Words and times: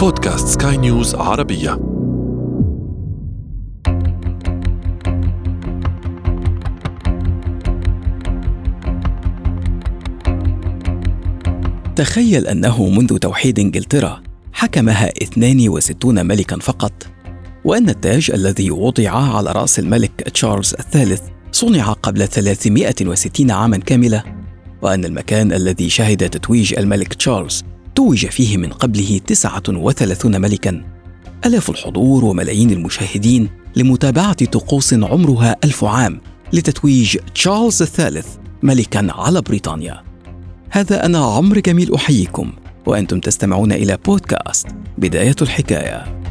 بودكاست 0.00 0.62
سكاي 0.62 0.76
نيوز 0.76 1.14
عربية. 1.14 1.70
تخيل 11.96 12.46
أنه 12.46 12.88
منذ 12.88 13.18
توحيد 13.18 13.58
إنجلترا 13.58 14.22
حكمها 14.52 15.08
62 15.22 16.26
ملكا 16.26 16.58
فقط 16.58 16.92
وأن 17.64 17.88
التاج 17.88 18.30
الذي 18.34 18.70
وضع 18.70 19.10
على 19.10 19.52
رأس 19.52 19.78
الملك 19.78 20.10
تشارلز 20.34 20.74
الثالث 20.74 21.22
صنع 21.52 21.92
قبل 21.92 22.28
360 22.28 23.50
عاما 23.50 23.76
كاملة 23.76 24.24
وأن 24.82 25.04
المكان 25.04 25.52
الذي 25.52 25.90
شهد 25.90 26.30
تتويج 26.30 26.74
الملك 26.78 27.14
تشارلز 27.14 27.64
توج 27.94 28.26
فيه 28.26 28.56
من 28.56 28.68
قبله 28.68 29.20
39 29.26 30.40
ملكا. 30.40 30.84
ألاف 31.46 31.70
الحضور 31.70 32.24
وملايين 32.24 32.70
المشاهدين 32.70 33.48
لمتابعة 33.76 34.44
طقوس 34.44 34.94
عمرها 34.94 35.56
ألف 35.64 35.84
عام 35.84 36.20
لتتويج 36.52 37.16
تشارلز 37.34 37.82
الثالث 37.82 38.26
ملكا 38.62 39.06
على 39.10 39.40
بريطانيا. 39.42 40.02
هذا 40.70 41.06
أنا 41.06 41.18
عمرو 41.18 41.60
جميل 41.60 41.94
أحييكم 41.94 42.52
وأنتم 42.86 43.20
تستمعون 43.20 43.72
إلى 43.72 43.98
بودكاست 44.04 44.66
بداية 44.98 45.36
الحكاية. 45.42 46.22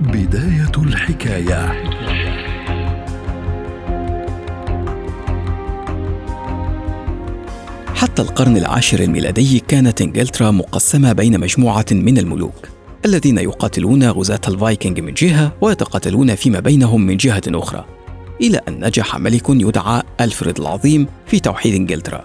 بداية 0.00 0.72
الحكاية. 0.78 1.72
حتى 8.02 8.22
القرن 8.22 8.56
العاشر 8.56 9.00
الميلادي 9.00 9.58
كانت 9.68 10.00
إنجلترا 10.00 10.50
مقسمة 10.50 11.12
بين 11.12 11.40
مجموعة 11.40 11.86
من 11.90 12.18
الملوك 12.18 12.68
الذين 13.04 13.38
يقاتلون 13.38 14.04
غزاة 14.10 14.40
الفايكنج 14.48 15.00
من 15.00 15.14
جهة 15.14 15.52
ويتقاتلون 15.60 16.34
فيما 16.34 16.60
بينهم 16.60 17.00
من 17.00 17.16
جهة 17.16 17.42
أخرى 17.48 17.84
إلى 18.40 18.60
أن 18.68 18.86
نجح 18.86 19.18
ملك 19.18 19.48
يدعى 19.48 20.02
ألفريد 20.20 20.60
العظيم 20.60 21.06
في 21.26 21.40
توحيد 21.40 21.74
إنجلترا. 21.74 22.24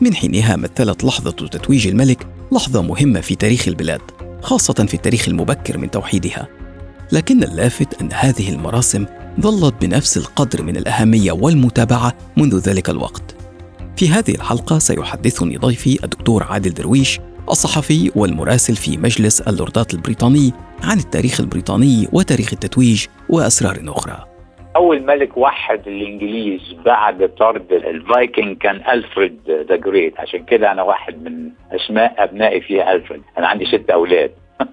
من 0.00 0.14
حينها 0.14 0.56
مثلت 0.56 1.04
لحظة 1.04 1.30
تتويج 1.30 1.86
الملك 1.86 2.26
لحظة 2.52 2.82
مهمة 2.82 3.20
في 3.20 3.34
تاريخ 3.34 3.68
البلاد 3.68 4.00
خاصة 4.42 4.74
في 4.74 4.94
التاريخ 4.94 5.28
المبكر 5.28 5.78
من 5.78 5.90
توحيدها. 5.90 6.48
لكن 7.12 7.42
اللافت 7.42 8.02
أن 8.02 8.08
هذه 8.12 8.52
المراسم 8.52 9.06
ظلت 9.40 9.74
بنفس 9.80 10.16
القدر 10.16 10.62
من 10.62 10.76
الأهمية 10.76 11.32
والمتابعة 11.32 12.14
منذ 12.36 12.58
ذلك 12.58 12.90
الوقت. 12.90 13.23
في 13.96 14.08
هذه 14.08 14.34
الحلقة 14.34 14.78
سيحدثني 14.78 15.56
ضيفي 15.56 16.04
الدكتور 16.04 16.42
عادل 16.42 16.74
درويش 16.74 17.20
الصحفي 17.50 18.10
والمراسل 18.16 18.76
في 18.76 18.96
مجلس 18.96 19.40
اللوردات 19.40 19.94
البريطاني 19.94 20.52
عن 20.82 20.98
التاريخ 20.98 21.40
البريطاني 21.40 22.08
وتاريخ 22.12 22.52
التتويج 22.52 23.06
وأسرار 23.28 23.76
أخرى. 23.88 24.24
أول 24.76 25.02
ملك 25.02 25.36
وحد 25.36 25.88
الانجليز 25.88 26.60
بعد 26.84 27.28
طرد 27.28 27.72
الفايكنج 27.72 28.58
كان 28.58 28.76
ألفريد 28.76 29.40
the 29.68 29.76
Great. 29.76 30.20
عشان 30.20 30.44
كده 30.44 30.72
أنا 30.72 30.82
واحد 30.82 31.22
من 31.22 31.50
أسماء 31.72 32.24
أبنائي 32.24 32.60
فيها 32.60 32.92
ألفريد. 32.92 33.22
أنا 33.38 33.46
عندي 33.46 33.64
ست 33.64 33.90
أولاد. 33.90 34.30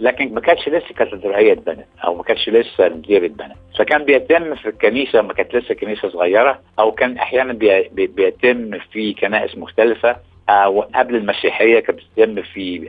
لكن 0.00 0.34
ما 0.34 0.40
كانتش 0.40 0.68
لسه 0.68 0.94
كاتدرائية 0.96 1.52
اتبنت 1.52 1.86
أو 2.04 2.14
ما 2.14 2.22
كانتش 2.22 2.48
لسه 2.48 2.86
المدير 2.86 3.24
اتبنت. 3.24 3.52
فكان 3.78 4.04
بيتم 4.04 4.54
في 4.54 4.68
الكنيسة 4.68 5.22
ما 5.22 5.32
كانت 5.32 5.54
لسه 5.54 5.74
كنيسة 5.74 6.08
صغيرة 6.08 6.60
أو 6.78 6.92
كان 6.92 7.18
أحيانا 7.18 7.52
بي 7.52 7.88
بيتم 8.06 8.78
في 8.92 9.12
كنائس 9.14 9.58
مختلفة 9.58 10.16
أو 10.48 10.80
قبل 10.80 11.16
المسيحية 11.16 11.80
كانت 11.80 11.98
بتتم 12.16 12.42
في 12.42 12.88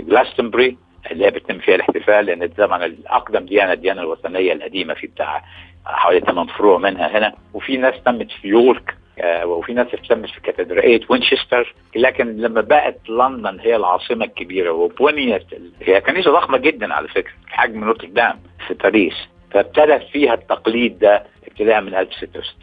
جلاستنبري 0.00 0.76
اللي 1.10 1.26
هي 1.26 1.30
بيتم 1.30 1.58
فيها 1.58 1.74
الاحتفال 1.74 2.26
لأن 2.26 2.46
طبعا 2.48 2.84
الأقدم 2.84 3.46
ديانة 3.46 3.72
الديانة 3.72 4.00
الوثنية 4.00 4.52
القديمة 4.52 4.94
في 4.94 5.06
بتاع 5.06 5.42
حوالي 5.84 6.20
8 6.20 6.52
فروع 6.52 6.78
منها 6.78 7.18
هنا. 7.18 7.32
وفي 7.54 7.76
ناس 7.76 7.94
تمت 8.04 8.30
في 8.30 8.48
يورك 8.48 8.90
آه 8.90 9.01
وفي 9.44 9.72
ناس 9.74 9.86
تمت 10.08 10.30
في 10.30 10.40
كاتدرائية 10.40 11.00
وينشستر 11.08 11.74
لكن 11.96 12.36
لما 12.36 12.60
بقت 12.60 12.98
لندن 13.08 13.60
هي 13.60 13.76
العاصمة 13.76 14.24
الكبيرة 14.24 14.70
وبنيت 14.70 15.46
هي 15.82 16.00
كنيسة 16.00 16.30
ضخمة 16.32 16.58
جدا 16.58 16.94
على 16.94 17.08
فكرة 17.08 17.32
حجم 17.46 17.84
نوتردام 17.84 18.40
في 18.68 18.74
باريس 18.74 19.14
فابتدى 19.50 19.98
فيها 19.98 20.34
التقليد 20.34 20.98
ده 20.98 21.22
ابتداء 21.48 21.80
من 21.80 21.94
1066 21.94 22.54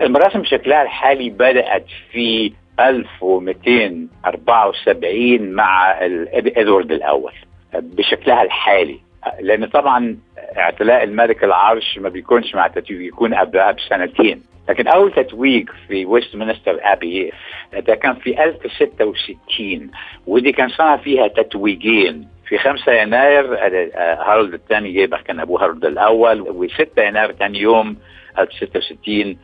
المراسم 0.00 0.44
شكلها 0.44 0.82
الحالي 0.82 1.30
بدأت 1.30 1.86
في 2.12 2.52
1274 2.80 5.52
مع 5.52 5.96
إدوارد 6.56 6.92
الأول 6.92 7.32
بشكلها 7.74 8.42
الحالي. 8.42 9.00
لأن 9.40 9.66
طبعا 9.66 10.18
اعتلاء 10.58 11.04
الملك 11.04 11.44
العرش 11.44 11.98
ما 11.98 12.08
بيكونش 12.08 12.54
مع 12.54 12.66
تتويج 12.68 13.00
يكون 13.00 13.34
قبلها 13.34 13.72
بسنتين. 13.72 14.42
لكن 14.68 14.88
أول 14.88 15.12
تتويج 15.12 15.68
في 15.88 16.04
ويست 16.06 16.36
مينستر 16.36 16.78
Abbey 16.82 17.32
ده 17.72 17.94
كان 17.94 18.14
في 18.14 18.44
1066 18.44 19.90
ودي 20.26 20.52
كان 20.52 20.68
صنع 20.68 20.96
فيها 20.96 21.28
تتويجين 21.28 22.28
في 22.48 22.58
5 22.58 22.92
يناير 22.92 23.54
هارولد 24.22 24.54
الثاني 24.54 25.06
كان 25.06 25.40
ابوه 25.40 25.62
هارولد 25.62 25.84
الأول 25.84 26.68
و6 26.70 26.98
يناير 26.98 27.32
ثاني 27.32 27.58
يوم 27.60 27.96
1066 28.38 29.36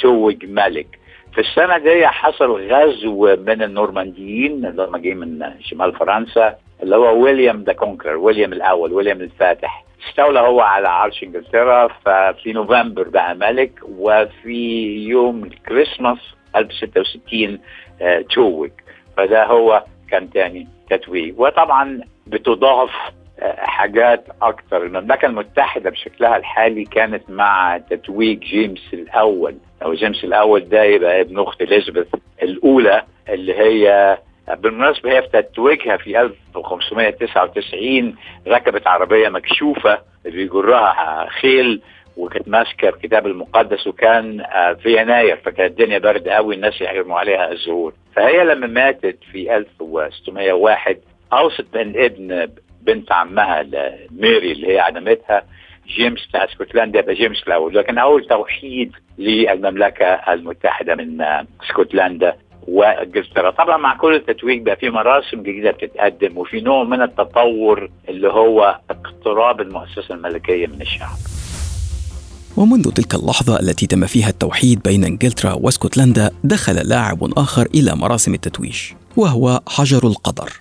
توج 0.00 0.46
ملك. 0.46 0.98
في 1.34 1.40
السنة 1.40 1.78
دي 1.78 2.06
حصل 2.06 2.50
غزو 2.72 3.36
من 3.46 3.62
النورمانديين 3.62 4.66
اللي 4.66 4.82
هم 4.82 4.96
جايين 4.96 5.16
من 5.18 5.52
شمال 5.60 5.92
فرنسا 5.92 6.56
اللي 6.82 6.96
هو 6.96 7.22
ويليام 7.24 7.62
the 7.62 7.72
Conqueror 7.72 8.16
ويليام 8.16 8.52
الأول 8.52 8.92
ويليام 8.92 9.20
الفاتح. 9.20 9.81
استولى 10.08 10.40
هو 10.40 10.60
على 10.60 10.88
عرش 10.88 11.22
إنجلترا 11.22 11.88
ففي 11.88 12.52
نوفمبر 12.52 13.08
بقى 13.08 13.34
ملك 13.34 13.72
وفي 13.88 14.86
يوم 15.08 15.44
الكريسماس 15.44 16.18
1066 16.56 17.58
توج 18.34 18.70
فده 19.16 19.44
هو 19.44 19.84
كان 20.10 20.30
تاني 20.30 20.68
تتويج. 20.90 21.40
وطبعا 21.40 22.00
بتضاف 22.26 22.90
حاجات 23.58 24.24
أكتر. 24.42 24.82
المملكة 24.82 25.26
المتحدة 25.26 25.90
بشكلها 25.90 26.36
الحالي 26.36 26.84
كانت 26.84 27.30
مع 27.30 27.78
تتويج 27.90 28.38
جيمس 28.38 28.80
الأول. 28.92 29.56
أو 29.84 29.94
جيمس 29.94 30.24
الأول 30.24 30.68
ده 30.68 30.82
يبقى 30.84 31.20
ابن 31.20 31.38
أخت 31.38 31.62
إليزابيث 31.62 32.06
الأولى 32.42 33.02
اللي 33.28 33.54
هي 33.54 34.18
بالمناسبة 34.54 35.10
هي 35.12 35.22
في 35.22 35.28
تتويجها 35.42 35.96
في 35.96 36.20
1599 36.20 38.14
ركبت 38.48 38.86
عربية 38.86 39.28
مكشوفة 39.28 39.98
بيجرها 40.24 41.26
خيل 41.40 41.82
وكانت 42.16 42.48
ماسكة 42.48 42.88
الكتاب 42.88 43.26
المقدس 43.26 43.86
وكان 43.86 44.44
في 44.82 44.96
يناير 45.00 45.36
فكانت 45.36 45.70
الدنيا 45.70 45.98
برد 45.98 46.28
قوي 46.28 46.54
الناس 46.54 46.80
يحرموا 46.80 47.18
عليها 47.18 47.52
الزهور. 47.52 47.92
فهي 48.16 48.44
لما 48.44 48.66
ماتت 48.66 49.18
في 49.32 49.56
1601 49.56 50.98
اوصت 51.32 51.66
من 51.76 52.02
ابن 52.04 52.48
بنت 52.82 53.12
عمها 53.12 53.66
ميري 54.10 54.52
اللي 54.52 54.74
هي 54.74 54.78
عدمتها 54.80 55.42
جيمس 55.86 56.26
بتاع 56.26 56.44
اسكتلندا 56.44 56.98
يبقى 56.98 57.14
جيمس 57.14 57.42
الأول 57.42 57.74
لكن 57.76 57.98
أول 57.98 58.26
توحيد 58.26 58.92
للمملكة 59.18 60.04
المتحدة 60.04 60.94
من 60.94 61.24
اسكتلندا 61.64 62.36
وانجلترا 62.68 63.50
طبعا 63.50 63.76
مع 63.76 63.96
كل 63.96 64.14
التتويج 64.14 64.62
بقى 64.62 64.76
في 64.76 64.90
مراسم 64.90 65.42
جديدة 65.42 65.70
بتتقدم 65.70 66.38
وفي 66.38 66.60
نوع 66.60 66.84
من 66.84 67.02
التطور 67.02 67.90
اللي 68.08 68.28
هو 68.28 68.78
اقتراب 68.90 69.60
المؤسسة 69.60 70.14
الملكية 70.14 70.66
من 70.66 70.82
الشعب. 70.82 71.16
ومنذ 72.56 72.90
تلك 72.90 73.14
اللحظة 73.14 73.60
التي 73.60 73.86
تم 73.86 74.06
فيها 74.06 74.28
التوحيد 74.28 74.82
بين 74.82 75.04
إنجلترا 75.04 75.52
واسكتلندا 75.52 76.30
دخل 76.44 76.88
لاعب 76.88 77.38
آخر 77.38 77.66
إلى 77.74 77.96
مراسم 77.96 78.34
التتويج 78.34 78.80
وهو 79.16 79.60
حجر 79.68 80.06
القدر. 80.06 80.52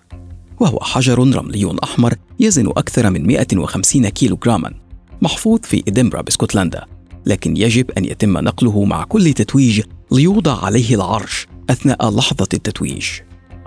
وهو 0.59 0.79
حجر 0.79 1.19
رملي 1.19 1.75
أحمر 1.83 2.13
يزن 2.39 2.67
أكثر 2.69 3.09
من 3.09 3.27
150 3.27 4.09
كيلو 4.09 4.35
جراما 4.35 4.73
محفوظ 5.21 5.59
في 5.63 5.83
إدنبرا 5.87 6.21
باسكتلندا 6.21 6.85
لكن 7.25 7.57
يجب 7.57 7.91
أن 7.91 8.05
يتم 8.05 8.37
نقله 8.37 8.83
مع 8.85 9.03
كل 9.03 9.33
تتويج 9.33 9.81
ليوضع 10.11 10.65
عليه 10.65 10.95
العرش 10.95 11.47
أثناء 11.71 11.97
لحظة 12.17 12.47
التتويج. 12.53 13.05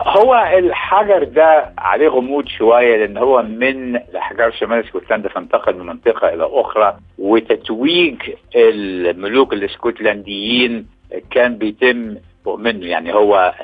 هو 0.01 0.35
الحجر 0.59 1.25
ده 1.25 1.73
عليه 1.79 2.09
غموض 2.09 2.47
شوية 2.49 2.97
لأن 2.97 3.17
هو 3.17 3.43
من 3.43 3.97
احجار 3.97 4.53
شمال 4.61 4.85
اسكتلندا 4.85 5.29
فانتقل 5.29 5.77
من 5.77 5.87
منطقة 5.87 6.35
إلى 6.35 6.49
أخرى. 6.53 6.97
وتتويج 7.19 8.17
الملوك 8.56 9.53
الاسكتلنديين 9.53 10.87
كان 11.31 11.59
بيتم 11.59 12.17
منه 12.47 12.87
يعني 12.87 13.15
هو 13.15 13.55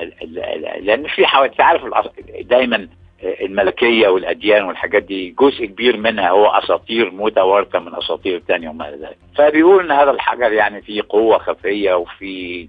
لأن 0.81 1.07
في 1.07 1.25
حوالي 1.25 1.53
تعرف 1.57 1.81
دايما 2.41 2.87
الملكية 3.23 4.07
والأديان 4.07 4.63
والحاجات 4.65 5.03
دي 5.03 5.35
جزء 5.39 5.65
كبير 5.65 5.97
منها 5.97 6.29
هو 6.29 6.45
أساطير 6.45 7.11
متوارثة 7.11 7.79
من 7.79 7.95
أساطير 7.95 8.39
ثانية 8.47 8.69
وما 8.69 8.89
إلى 8.89 8.97
ذلك. 8.97 9.17
فبيقول 9.37 9.83
إن 9.85 9.91
هذا 9.91 10.11
الحجر 10.11 10.51
يعني 10.53 10.81
فيه 10.81 11.01
قوة 11.09 11.37
خفية 11.37 11.93
وفي 11.93 12.65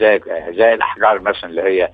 زي 0.00 0.20
زي 0.54 0.74
الأحجار 0.74 1.20
مثلا 1.20 1.50
اللي 1.50 1.62
هي 1.62 1.90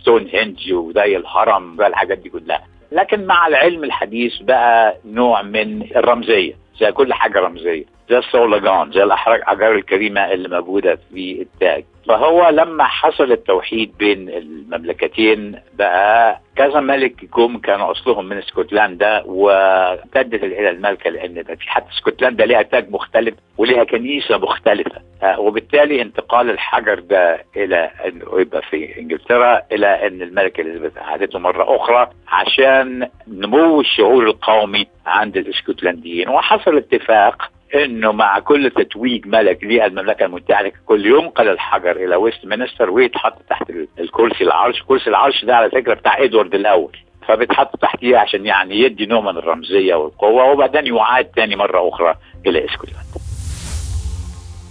ستون 0.00 0.28
هنج 0.34 0.72
وزي 0.72 1.16
الهرم 1.16 1.76
بقى 1.76 1.88
الحاجات 1.88 2.18
دي 2.18 2.28
كلها. 2.28 2.62
لكن 2.92 3.26
مع 3.26 3.46
العلم 3.46 3.84
الحديث 3.84 4.38
بقى 4.38 4.96
نوع 5.04 5.42
من 5.42 5.82
الرمزية 5.96 6.54
زي 6.80 6.92
كل 6.92 7.12
حاجة 7.14 7.38
رمزية. 7.40 7.84
زي 8.10 8.18
الصولجان 8.18 8.92
زي 8.92 9.02
الاحجار 9.02 9.74
الكريمة 9.74 10.32
اللي 10.32 10.48
موجودة 10.48 10.98
في 11.14 11.42
التاج. 11.42 11.84
فهو 12.08 12.48
لما 12.48 12.84
حصل 12.84 13.32
التوحيد 13.32 13.92
بين 13.98 14.28
المملكتين 14.28 15.60
بقى 15.78 16.40
كذا 16.56 16.80
ملك 16.80 17.36
جم 17.36 17.58
كانوا 17.58 17.90
أصلهم 17.90 18.24
من 18.28 18.38
اسكتلندا 18.38 19.22
وامتدت 19.26 20.44
إلى 20.44 20.70
الملكة 20.70 21.10
لأن 21.10 21.42
في 21.44 21.70
حتى 21.70 21.86
اسكتلندا 21.92 22.46
ليها 22.46 22.62
تاج 22.62 22.90
مختلف 22.90 23.34
وليها 23.58 23.84
كنيسة 23.84 24.38
مختلفة. 24.38 25.00
آه، 25.22 25.40
وبالتالي 25.40 26.02
انتقال 26.02 26.50
الحجر 26.50 26.98
ده 27.00 27.44
إلى 27.56 27.90
انه 28.06 28.40
يبقى 28.40 28.62
في 28.62 28.98
إنجلترا 29.00 29.62
إلى 29.72 30.06
أن 30.06 30.22
الملكة 30.22 30.60
إليزابيث 30.60 30.98
اعادته 30.98 31.38
مرة 31.38 31.76
أخرى 31.76 32.10
عشان 32.28 33.08
نمو 33.28 33.80
الشعور 33.80 34.24
القومي 34.26 34.86
عند 35.06 35.36
الإسكتلنديين. 35.36 36.28
وحصل 36.28 36.76
اتفاق 36.76 37.50
إنه 37.74 38.12
مع 38.12 38.38
كل 38.38 38.70
تتويج 38.70 39.26
ملك 39.26 39.64
للمملكه 39.64 40.24
المتحدة 40.26 40.72
كل 40.86 41.06
ينقل 41.06 41.48
الحجر 41.48 41.90
إلى 41.90 42.16
ويست 42.16 42.44
مينستر 42.44 42.90
ويتحط 42.90 43.42
تحت 43.50 43.70
الكرسي 43.98 44.44
العرش، 44.44 44.82
كرسي 44.88 45.10
العرش 45.10 45.44
ده 45.44 45.56
على 45.56 45.70
فكرة 45.70 45.94
بتاع 45.94 46.24
إدوارد 46.24 46.54
الأول. 46.54 46.96
فبيتحط 47.28 47.76
تحتيه 47.76 48.16
عشان 48.16 48.46
يعني 48.46 48.80
يدي 48.80 49.06
نوع 49.06 49.20
من 49.20 49.38
الرمزية 49.38 49.94
والقوة 49.94 50.52
وبعدين 50.52 50.86
يعاد 50.86 51.26
ثاني 51.36 51.56
مرة 51.56 51.88
أخرى 51.88 52.14
إلى 52.46 52.64
اسكتلند. 52.64 53.04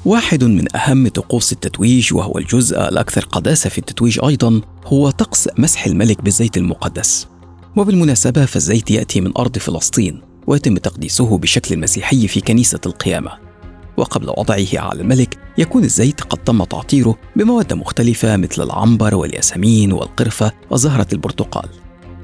واحد 0.06 0.44
من 0.44 0.76
أهم 0.76 1.08
طقوس 1.08 1.54
التتويج 1.54 2.14
وهو 2.14 2.38
الجزء 2.38 2.90
الأكثر 2.90 3.22
قداسة 3.22 3.70
في 3.70 3.78
التتويج 3.78 4.20
أيضا 4.26 4.62
هو 4.86 5.10
طقس 5.10 5.60
مسح 5.60 5.86
الملك 5.86 6.22
بالزيت 6.22 6.58
المقدس. 6.58 7.30
وبالمناسبة 7.78 8.46
فالزيت 8.46 8.92
يأتي 8.92 9.22
من 9.22 9.32
أرض 9.40 9.58
فلسطين. 9.58 10.33
ويتم 10.48 10.78
تقديسه 10.78 11.38
بشكل 11.38 11.80
مسيحي 11.80 12.28
في 12.28 12.42
كنيسة 12.42 12.80
القيامة. 12.86 13.32
وقبل 13.98 14.30
وضعه 14.30 14.68
على 14.74 15.02
الملك 15.02 15.38
يكون 15.58 15.84
الزيت 15.84 16.22
قد 16.22 16.38
تم 16.38 16.64
تعطيره 16.64 17.18
بمواد 17.36 17.74
مختلفة 17.74 18.38
مثل 18.38 18.64
العنبر 18.64 19.16
والياسمين 19.16 19.92
والقرفة 19.92 20.52
وزهرة 20.72 21.08
البرتقال. 21.14 21.70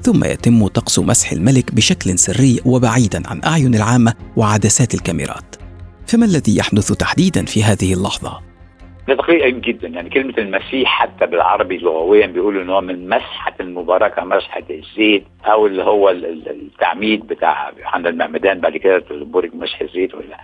ثم 0.02 0.24
يتم 0.24 0.66
طقس 0.66 0.98
مسح 0.98 1.32
الملك 1.32 1.74
بشكل 1.74 2.18
سري 2.18 2.60
وبعيدا 2.64 3.28
عن 3.28 3.40
أعين 3.44 3.74
العامة 3.74 4.14
وعدسات 4.36 4.94
الكاميرات. 4.94 5.56
فما 6.06 6.26
الذي 6.26 6.56
يحدث 6.56 6.92
تحديدا 6.92 7.44
في 7.44 7.64
هذه 7.64 7.94
اللحظة؟ 7.94 8.49
ده 9.14 9.48
جدا 9.48 9.88
يعني 9.88 10.10
كلمة 10.10 10.34
المسيح 10.38 10.88
حتى 11.02 11.26
بالعربي 11.26 11.78
لغويا 11.78 12.26
بيقولوا 12.26 12.62
إن 12.62 12.70
هو 12.70 12.80
من 12.80 13.08
مسحة 13.08 13.54
المباركة 13.60 14.24
مسحة 14.24 14.62
الزيت 14.70 15.24
أو 15.44 15.66
اللي 15.66 15.82
هو 15.82 16.10
التعميد 16.10 17.26
بتاع 17.26 17.72
عند 17.84 18.06
المعمدان 18.06 18.60
بعد 18.60 18.76
كده 18.76 19.02
برج 19.10 19.54
مسح 19.54 19.80
الزيت 19.80 20.14
ولا. 20.14 20.36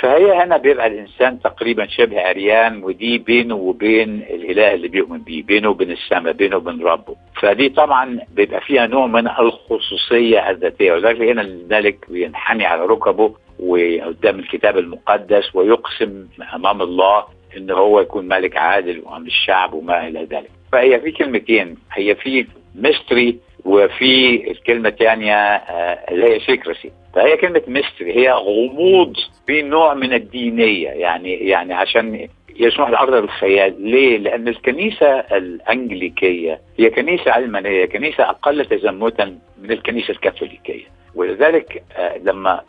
فهي 0.00 0.32
هنا 0.42 0.56
بيبقى 0.56 0.86
الإنسان 0.86 1.40
تقريبا 1.40 1.86
شبه 1.86 2.20
عريان 2.20 2.84
ودي 2.84 3.18
بينه 3.18 3.54
وبين 3.54 4.22
الإله 4.30 4.74
اللي 4.74 4.88
بيؤمن 4.88 5.18
بيه 5.18 5.42
بينه 5.42 5.68
وبين 5.68 5.90
السماء 5.90 6.32
بينه 6.32 6.56
وبين 6.56 6.82
ربه. 6.82 7.16
فدي 7.40 7.68
طبعا 7.68 8.18
بيبقى 8.34 8.60
فيها 8.60 8.86
نوع 8.86 9.06
من 9.06 9.28
الخصوصية 9.28 10.50
الذاتية 10.50 10.92
ولذلك 10.92 11.20
هنا 11.20 11.42
الملك 11.42 12.10
بينحني 12.10 12.66
على 12.66 12.82
ركبه 12.86 13.34
وقدام 13.60 14.38
الكتاب 14.38 14.78
المقدس 14.78 15.54
ويقسم 15.54 16.26
أمام 16.54 16.82
الله 16.82 17.24
إن 17.56 17.70
هو 17.70 18.00
يكون 18.00 18.28
ملك 18.28 18.56
عادل 18.56 19.02
وعن 19.04 19.26
الشعب 19.26 19.72
وما 19.74 20.08
إلى 20.08 20.20
ذلك. 20.24 20.50
فهي 20.72 21.00
في 21.00 21.10
كلمتين 21.10 21.76
هي 21.92 22.14
في 22.14 22.46
mystery 22.74 23.38
وفي 23.64 24.34
الكلمة 24.50 24.88
الثانية 24.88 25.34
آه، 25.34 26.12
اللي 26.12 26.34
هي 26.34 26.40
secrecy 26.40 26.90
فهي 27.14 27.36
كلمة 27.36 27.62
mystery 27.66 28.16
هي 28.16 28.30
غموض 28.32 29.16
في 29.46 29.62
نوع 29.62 29.94
من 29.94 30.12
الدينية. 30.12 30.88
يعني 30.88 31.34
يعني 31.34 31.74
عشان 31.74 32.28
يسمح 32.56 32.88
الأرض 32.88 33.14
للخيال 33.14 33.82
ليه؟ 33.82 34.18
لأن 34.18 34.48
الكنيسة 34.48 35.06
الأنجليكانية 35.20 36.60
هي 36.78 36.90
كنيسة 36.90 37.30
علمانية 37.30 37.84
كنيسة 37.84 38.24
أقل 38.30 38.64
تزمتا 38.64 39.38
من 39.62 39.70
الكنيسة 39.70 40.10
الكاثوليكية. 40.10 40.84
ولذلك 41.18 41.82
آه، 41.96 42.18
لما 42.18 42.60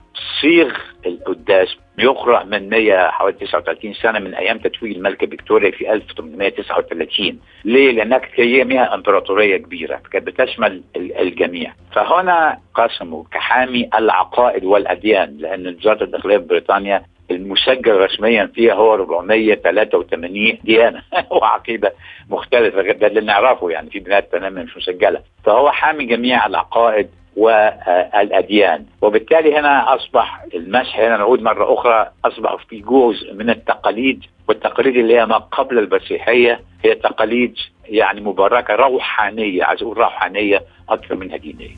صيغ 0.41 0.71
القداس 1.05 1.77
يقرأ 1.97 2.43
من 2.43 2.69
100 2.69 3.07
حوالي 3.07 3.37
39 3.37 3.93
سنة 3.93 4.19
من 4.19 4.33
أيام 4.33 4.57
تتويج 4.57 4.95
الملكة 4.95 5.27
فيكتوريا 5.27 5.71
في 5.71 5.93
1839 5.93 7.39
ليه؟ 7.65 7.91
لأنها 7.91 8.17
كانت 8.17 8.93
إمبراطورية 8.93 9.57
كبيرة 9.57 10.01
كانت 10.11 10.27
بتشمل 10.27 10.83
الجميع 10.95 11.73
فهنا 11.91 12.59
قسموا 12.73 13.23
كحامي 13.31 13.89
العقائد 13.97 14.63
والأديان 14.63 15.37
لأن 15.37 15.67
وزارة 15.67 16.03
الداخلية 16.03 16.37
في 16.37 16.45
بريطانيا 16.45 17.03
المسجل 17.31 17.95
رسميا 17.97 18.45
فيها 18.55 18.73
هو 18.73 18.93
483 18.93 20.57
ديانة 20.63 21.01
وعقيدة 21.41 21.93
مختلفة 22.29 22.81
ده 22.81 23.07
اللي 23.07 23.21
نعرفه 23.21 23.69
يعني 23.69 23.89
في 23.89 23.99
بلاد 23.99 24.23
تماما 24.23 24.63
مش 24.63 24.77
مسجلة 24.77 25.21
فهو 25.43 25.71
حامي 25.71 26.05
جميع 26.05 26.45
العقائد 26.45 27.09
والأديان. 27.35 28.85
وبالتالي 29.01 29.59
هنا 29.59 29.95
أصبح 29.95 30.45
المسح 30.53 30.99
هنا 30.99 31.17
نعود 31.17 31.41
مرة 31.41 31.73
أخرى 31.73 32.11
أصبح 32.25 32.65
في 32.69 32.79
جزء 32.79 33.33
من 33.33 33.49
التقاليد 33.49 34.23
والتقاليد 34.47 34.95
اللي 34.95 35.17
هي 35.17 35.25
ما 35.25 35.37
قبل 35.37 35.79
المسيحية 35.79 36.61
هي 36.83 36.95
تقاليد 36.95 37.55
يعني 37.85 38.21
مباركة 38.21 38.75
روحانية 38.75 39.63
عايز 39.63 39.81
أقول 39.81 39.97
روحانية 39.97 40.63
أكثر 40.89 41.15
منها 41.15 41.37
دينية. 41.37 41.75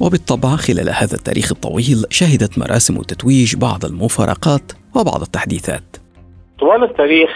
وبالطبع 0.00 0.56
خلال 0.56 0.88
هذا 0.88 1.14
التاريخ 1.14 1.52
الطويل 1.52 2.04
شهدت 2.10 2.58
مراسم 2.58 2.96
التتويج 3.00 3.56
بعض 3.56 3.84
المفارقات 3.84 4.72
وبعض 4.94 5.20
التحديثات. 5.22 5.96
طوال 6.58 6.84
التاريخ 6.84 7.30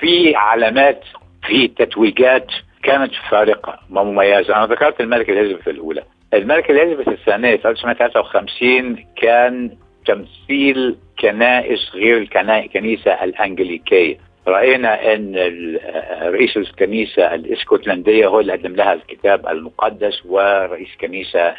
في 0.00 0.34
علامات 0.36 1.04
في 1.46 1.68
تتويجات 1.68 2.46
كانت 2.82 3.12
فارقة. 3.30 3.78
ومميزة 3.90 4.56
أنا 4.56 4.66
ذكرت 4.66 5.00
الملكة 5.00 5.32
إليزابيث 5.32 5.68
الأولى. 5.68 6.02
الملكة 6.34 6.72
إليزابيث 6.72 7.08
الثانية 7.08 7.56
في 7.56 7.68
1953 7.68 9.06
كان 9.16 9.76
تمثيل 10.06 10.96
كنائس 11.20 11.90
غير 11.94 12.18
الكنيسة 12.18 13.24
الأنجليكية. 13.24 14.16
رأينا 14.48 15.14
أن 15.14 15.34
رئيس 16.22 16.56
الكنيسة 16.56 17.34
الإسكتلندية 17.34 18.26
هو 18.26 18.40
اللي 18.40 18.52
قدم 18.52 18.76
لها 18.76 18.92
الكتاب 18.92 19.48
المقدس 19.48 20.26
ورئيس 20.26 20.88
الكنيسة 20.92 21.54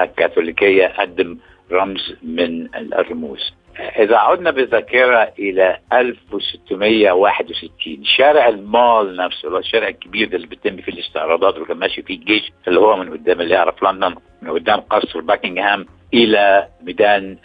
الكاثوليكية 0.00 0.86
قدم 0.86 1.38
رمز 1.72 2.16
من 2.22 2.68
الرموز. 2.74 3.52
إذا 3.78 4.16
عدنا 4.16 4.50
بالذاكرة 4.50 5.32
إلى 5.38 5.78
1661 5.92 8.04
شارع 8.04 8.48
المال 8.48 9.16
نفسه 9.16 9.48
اللي 9.48 9.58
الشارع 9.58 9.88
الكبير 9.88 10.28
اللي 10.34 10.46
بيتم 10.46 10.76
فيه 10.76 10.92
الاستعراضات 10.92 11.52
واللي 11.54 11.68
كان 11.68 11.76
ماشي 11.76 12.02
فيه 12.02 12.14
الجيش 12.14 12.52
اللي 12.68 12.80
هو 12.80 12.96
من 12.96 13.10
قدام 13.12 13.40
اللي 13.40 13.54
يعرف 13.54 13.82
لندن 13.82 14.14
من 14.42 14.50
قدام 14.50 14.80
قصر 14.80 15.20
باكنغهام 15.20 15.86
إلى 16.14 16.68
ميدان 16.82 17.36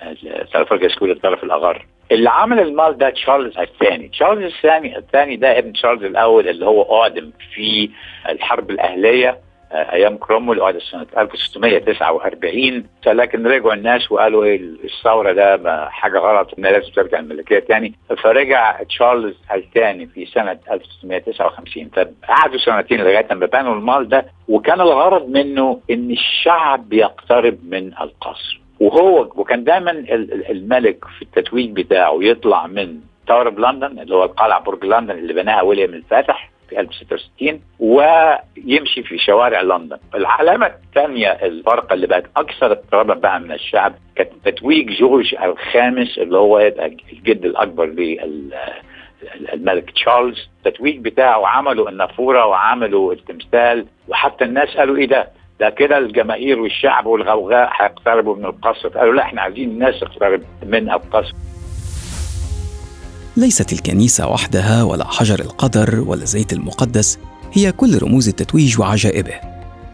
Trafalgar 0.53 0.89
Square 0.89 1.11
الطرف 1.11 1.43
الأغر 1.43 1.85
اللي 2.11 2.29
عمل 2.29 2.59
المال 2.59 2.97
ده 2.97 3.09
تشارلز 3.09 3.57
الثاني. 3.57 4.07
تشارلز 4.07 4.53
الثاني 4.53 4.97
الثاني 4.97 5.35
ده 5.35 5.57
ابن 5.57 5.73
تشارلز 5.73 6.03
الأول 6.03 6.47
اللي 6.49 6.65
هو 6.65 7.01
أعدم 7.01 7.31
في 7.55 7.89
الحرب 8.29 8.69
الأهلية. 8.69 9.39
أيام 9.73 10.17
كرومويل 10.17 10.59
وهذا 10.59 10.79
سنة 10.79 11.05
1649 11.17 12.83
لكن 13.07 13.47
رجعوا 13.47 13.73
الناس 13.73 14.11
وقالوا 14.11 14.43
إيه 14.43 14.55
الثورة 14.83 15.31
ده 15.31 15.89
حاجة 15.89 16.17
غلط 16.19 16.53
ان 16.59 16.63
لازم 16.65 16.91
ترجع 16.91 17.19
الملكية 17.19 17.59
تاني. 17.59 17.93
فرجع 18.17 18.83
تشارلز 18.83 19.35
الثاني 19.55 20.05
في 20.07 20.25
سنة 20.25 20.59
1659 20.71 21.89
فقعدوا 21.89 22.57
سنتين 22.57 22.99
لغاية 23.01 23.27
ما 23.31 23.45
بنوا 23.45 23.75
المال 23.75 24.09
ده 24.09 24.25
وكان 24.47 24.81
الغرض 24.81 25.29
منه 25.29 25.79
إن 25.91 26.11
الشعب 26.11 26.93
يقترب 26.93 27.57
من 27.69 27.87
القصر. 28.01 28.59
وهو 28.79 29.21
وكان 29.35 29.63
دايما 29.63 29.91
الملك 30.49 31.05
في 31.17 31.21
التتويج 31.21 31.71
بتاعه 31.71 32.17
يطلع 32.21 32.67
من 32.67 32.99
Tower 33.27 33.49
of 33.49 33.62
London 33.62 33.99
اللي 33.99 34.15
هو 34.15 34.23
القلعة 34.23 34.63
برج 34.63 34.85
لندن 34.85 35.11
اللي 35.17 35.33
بناها 35.33 35.61
ويليام 35.61 35.93
الفاتح 35.93 36.49
في 36.73 36.79
1066 36.79 37.61
ويمشي 37.79 39.03
في 39.03 39.17
شوارع 39.17 39.61
لندن. 39.61 39.97
العلامة 40.15 40.65
الثانية 40.65 41.27
الفرقة 41.29 41.93
اللي 41.93 42.07
بقت 42.07 42.25
أكثر 42.37 42.71
اضطرابا 42.71 43.13
بقى 43.13 43.39
من 43.39 43.51
الشعب 43.51 43.93
كانت 44.15 44.29
تتويج 44.45 44.89
جورج 44.99 45.35
الخامس 45.43 46.17
اللي 46.17 46.37
هو 46.37 46.59
يبقى 46.59 46.85
الجد 47.13 47.45
الأكبر 47.45 47.85
للملك 49.53 49.91
تشارلز. 49.91 50.49
التتويج 50.65 50.97
بتاعه 50.99 51.47
عملوا 51.47 51.89
النافورة 51.89 52.45
وعملوا 52.45 53.13
التمثال 53.13 53.85
وحتى 54.07 54.43
الناس 54.45 54.77
قالوا 54.77 54.97
إيه 54.97 55.07
ده؟ 55.07 55.27
ده 55.59 55.69
كده 55.69 55.97
الجماهير 55.97 56.59
والشعب 56.61 57.05
والغوغاء 57.05 57.69
هيقتربوا 57.81 58.35
من 58.35 58.45
القصر. 58.45 58.89
قالوا 58.89 59.13
لا 59.13 59.21
إحنا 59.21 59.41
عايزين 59.41 59.69
الناس 59.69 59.99
تقترب 59.99 60.41
من 60.65 60.89
القصر. 60.91 61.33
ليست 63.37 63.73
الكنيسة 63.73 64.27
وحدها 64.27 64.83
ولا 64.83 65.07
حجر 65.07 65.39
القدر 65.39 65.99
ولا 65.99 66.25
زيت 66.25 66.53
المقدس 66.53 67.17
هي 67.53 67.71
كل 67.71 68.01
رموز 68.03 68.27
التتويج 68.27 68.79
وعجائبه. 68.79 69.33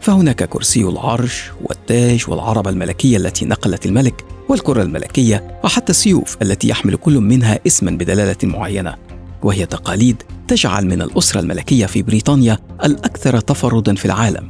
فهناك 0.00 0.44
كرسي 0.44 0.82
العرش 0.82 1.50
والتاج 1.62 2.24
والعربة 2.28 2.70
الملكية 2.70 3.16
التي 3.16 3.44
نقلت 3.44 3.86
الملك 3.86 4.24
والكرة 4.48 4.82
الملكية 4.82 5.60
وحتى 5.64 5.90
السيوف 5.90 6.36
التي 6.42 6.68
يحمل 6.68 6.96
كل 6.96 7.18
منها 7.18 7.58
اسما 7.66 7.90
بدلالة 7.90 8.36
معينة. 8.42 8.96
وهي 9.42 9.66
تقاليد 9.66 10.22
تجعل 10.48 10.86
من 10.86 11.02
الأسرة 11.02 11.40
الملكية 11.40 11.86
في 11.86 12.02
بريطانيا 12.02 12.58
الأكثر 12.84 13.40
تفردا 13.40 13.94
في 13.94 14.04
العالم 14.04 14.48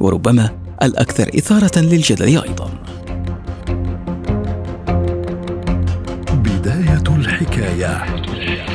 وربما 0.00 0.50
الأكثر 0.82 1.28
إثارة 1.38 1.78
للجدل 1.78 2.26
أيضا. 2.26 2.70
بداية 7.58 8.04
الحكاية 8.04 8.67